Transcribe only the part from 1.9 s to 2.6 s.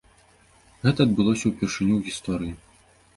ў гісторыі.